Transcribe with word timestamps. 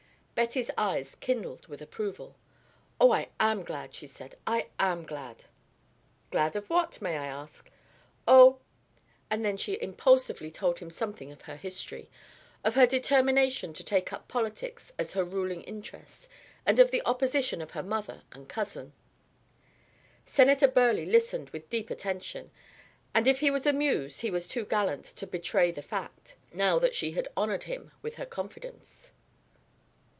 Betty's 0.33 0.71
eyes 0.75 1.13
kindled 1.19 1.67
with 1.67 1.83
approval. 1.83 2.35
"Oh, 2.99 3.11
I 3.11 3.29
am 3.39 3.61
glad," 3.61 3.93
she 3.93 4.07
said, 4.07 4.37
"I 4.47 4.69
am 4.79 5.03
glad." 5.03 5.45
"Glad 6.31 6.55
of 6.55 6.67
what, 6.67 6.99
may 6.99 7.15
I 7.15 7.27
ask?" 7.27 7.69
"Oh" 8.27 8.57
And 9.29 9.45
then 9.45 9.55
she 9.55 9.79
impulsively 9.79 10.49
told 10.49 10.79
him 10.79 10.89
something 10.89 11.31
of 11.31 11.43
her 11.43 11.57
history, 11.57 12.09
of 12.63 12.73
her 12.73 12.87
determination 12.87 13.71
to 13.73 13.83
take 13.83 14.11
up 14.11 14.27
politics 14.27 14.91
as 14.97 15.13
her 15.13 15.23
ruling 15.23 15.61
interest, 15.61 16.27
and 16.65 16.79
of 16.79 16.89
the 16.89 17.03
opposition 17.05 17.61
of 17.61 17.71
her 17.71 17.83
mother 17.83 18.23
and 18.31 18.49
cousin. 18.49 18.93
Senator 20.25 20.67
Burleigh 20.67 21.05
listened 21.05 21.51
with 21.51 21.69
deep 21.69 21.91
attention, 21.91 22.49
and 23.13 23.27
if 23.27 23.41
he 23.41 23.51
was 23.51 23.67
amused 23.67 24.21
he 24.21 24.31
was 24.31 24.47
too 24.47 24.65
gallant 24.65 25.05
to 25.05 25.27
betray 25.27 25.69
the 25.69 25.83
fact, 25.83 26.35
now 26.51 26.79
that 26.79 26.95
she 26.95 27.11
had 27.11 27.27
honoured 27.37 27.65
him 27.65 27.91
with 28.01 28.15
her 28.15 28.25
confidence. 28.25 29.11